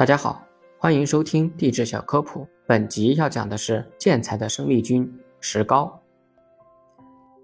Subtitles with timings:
[0.00, 0.42] 大家好，
[0.78, 2.48] 欢迎收听地质小科普。
[2.66, 5.06] 本集要讲的是建材的生力军——
[5.42, 6.00] 石膏。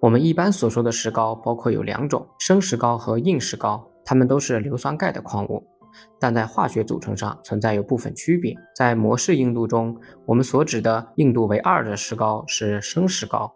[0.01, 3.87] 我们一般所说的石膏包括有两种：生石膏和硬石膏。
[4.07, 5.63] 它们都是硫酸钙的矿物，
[6.19, 8.55] 但在化学组成上存在有部分区别。
[8.75, 9.95] 在模式硬度中，
[10.25, 13.55] 我们所指的硬度为二的石膏是生石膏。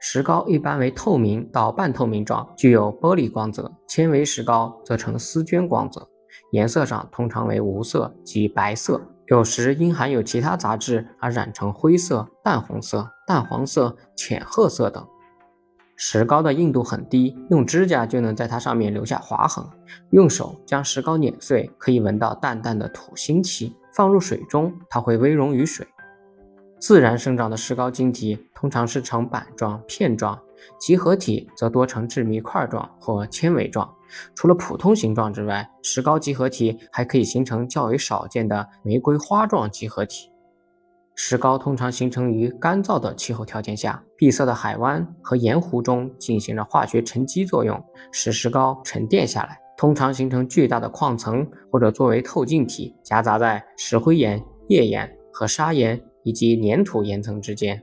[0.00, 6.08] 石膏一般为透明到半透明状，具有玻璃光泽；纤维石膏则呈丝绢光泽，
[6.54, 15.04] 颜色上通常为无色及白色，有时因含有其他杂质而染成灰色、淡红色、淡黄色、浅褐色等。
[15.96, 19.64] 石膏的硬度很低，用指甲就能在它上面留下划痕。
[20.10, 23.74] 用手将石膏碾碎，可以闻到淡淡的土腥气。
[23.92, 25.84] 放入水中，它会微溶于水。
[26.86, 30.38] 自然生长的石膏晶体通常是呈板状、片状，
[30.78, 33.90] 集合体则多呈致密块状或纤维状。
[34.34, 40.30] 除了普通形状之外，石膏集合体还可以形成较为少见的玫瑰花状集合体。
[41.14, 47.82] 石膏通常形成于干燥的气候条件下，闭塞的海湾和盐湖中进行着化学沉积作用，
[48.12, 55.98] 使石膏沉淀下来，通常形成巨大的矿层，或者作为透镜体夹杂在石灰岩、页岩和砂岩。
[56.24, 57.80] 以及粘土岩层之间，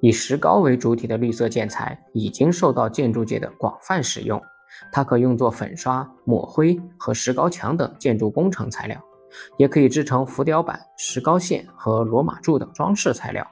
[0.00, 4.42] 以石膏为主体的绿色建材已经受到建筑界的广泛使用。
[4.90, 9.00] 它可用作粉刷、抹灰和石膏墙等建筑工程材料，
[9.56, 13.46] 也可以制成浮雕板、石膏线和罗马柱等装饰材料。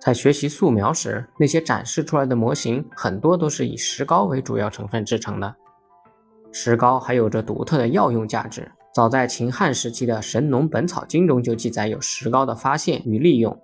[0.00, 5.56] 在学习素描时，那些展示出来的模型很多都是以石膏为主要成分制成的。
[6.52, 8.70] 石膏还有着独特的药用价值。
[8.92, 13.56] 早在秦汉时期的《神农本草经》中就记载有石膏的发现与利用。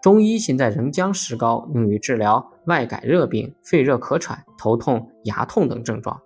[0.00, 6.20] 中医现在仍将石膏用于治疗外感热病、肺热咳喘、头痛、牙痛等症状。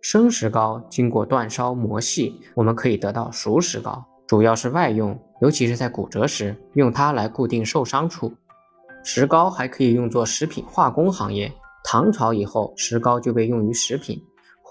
[0.00, 8.32] 生石膏经过煅烧磨细，我们可以得到熟石膏，主要是外用，尤其是在骨折时用它来固定受伤处。
[9.02, 11.52] 石膏还可以用作食品化工行业。
[11.82, 14.22] 唐朝以后，石膏就被用于食品。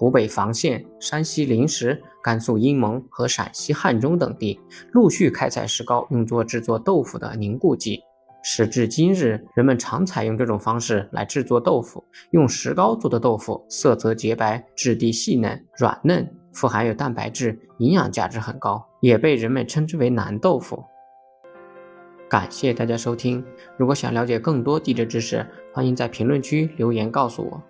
[0.01, 4.59] 湖北房县、山西临石、甘肃阴蒙和陕西汉中等地
[4.93, 8.01] 陆续开采石膏，用作制作豆腐的凝固剂。
[8.41, 12.03] 时至今日，人们常采用这种方式来制作豆腐。
[12.31, 20.83] 用石膏做的豆腐，色泽洁白，质地细嫩、软嫩，富含有蛋白质，营养价值很高，也被人们称之为南豆腐。
[22.27, 23.45] 感谢大家收听，
[23.77, 27.61] 如果想了解更多地质知识，欢迎在评论区留言告诉我。